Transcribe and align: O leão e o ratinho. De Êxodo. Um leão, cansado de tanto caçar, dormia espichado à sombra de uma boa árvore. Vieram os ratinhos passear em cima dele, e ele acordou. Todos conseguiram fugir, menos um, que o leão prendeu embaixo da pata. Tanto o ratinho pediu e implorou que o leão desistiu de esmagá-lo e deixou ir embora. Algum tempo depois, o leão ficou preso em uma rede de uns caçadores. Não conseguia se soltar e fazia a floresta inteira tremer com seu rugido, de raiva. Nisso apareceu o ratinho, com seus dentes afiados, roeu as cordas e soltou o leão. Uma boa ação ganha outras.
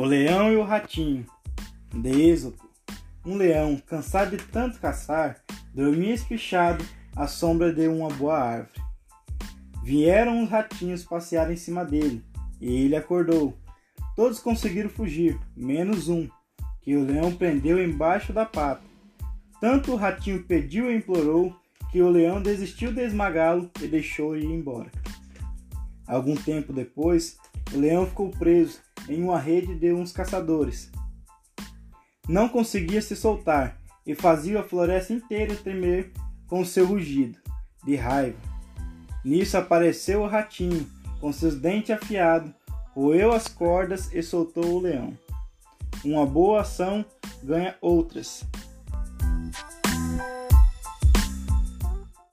O 0.00 0.04
leão 0.06 0.50
e 0.50 0.56
o 0.56 0.62
ratinho. 0.62 1.26
De 1.94 2.08
Êxodo. 2.08 2.56
Um 3.22 3.36
leão, 3.36 3.76
cansado 3.76 4.34
de 4.34 4.42
tanto 4.44 4.80
caçar, 4.80 5.42
dormia 5.74 6.14
espichado 6.14 6.82
à 7.14 7.26
sombra 7.26 7.70
de 7.70 7.86
uma 7.86 8.08
boa 8.08 8.38
árvore. 8.38 8.80
Vieram 9.84 10.42
os 10.42 10.48
ratinhos 10.48 11.04
passear 11.04 11.52
em 11.52 11.56
cima 11.56 11.84
dele, 11.84 12.24
e 12.58 12.84
ele 12.84 12.96
acordou. 12.96 13.54
Todos 14.16 14.38
conseguiram 14.38 14.88
fugir, 14.88 15.38
menos 15.54 16.08
um, 16.08 16.26
que 16.80 16.96
o 16.96 17.04
leão 17.04 17.34
prendeu 17.34 17.78
embaixo 17.78 18.32
da 18.32 18.46
pata. 18.46 18.80
Tanto 19.60 19.92
o 19.92 19.96
ratinho 19.96 20.42
pediu 20.44 20.90
e 20.90 20.96
implorou 20.96 21.54
que 21.92 22.00
o 22.00 22.08
leão 22.08 22.40
desistiu 22.40 22.90
de 22.90 23.02
esmagá-lo 23.02 23.70
e 23.82 23.86
deixou 23.86 24.34
ir 24.34 24.46
embora. 24.46 24.90
Algum 26.06 26.36
tempo 26.36 26.72
depois, 26.72 27.36
o 27.74 27.78
leão 27.78 28.06
ficou 28.06 28.30
preso 28.30 28.80
em 29.10 29.22
uma 29.22 29.38
rede 29.38 29.74
de 29.74 29.92
uns 29.92 30.12
caçadores. 30.12 30.90
Não 32.28 32.48
conseguia 32.48 33.02
se 33.02 33.16
soltar 33.16 33.78
e 34.06 34.14
fazia 34.14 34.60
a 34.60 34.64
floresta 34.64 35.12
inteira 35.12 35.54
tremer 35.56 36.12
com 36.46 36.64
seu 36.64 36.86
rugido, 36.86 37.38
de 37.84 37.96
raiva. 37.96 38.38
Nisso 39.24 39.56
apareceu 39.56 40.22
o 40.22 40.26
ratinho, 40.26 40.86
com 41.20 41.32
seus 41.32 41.56
dentes 41.56 41.90
afiados, 41.90 42.52
roeu 42.94 43.32
as 43.32 43.48
cordas 43.48 44.12
e 44.12 44.22
soltou 44.22 44.64
o 44.64 44.80
leão. 44.80 45.16
Uma 46.04 46.24
boa 46.24 46.60
ação 46.62 47.04
ganha 47.42 47.76
outras. 47.80 48.44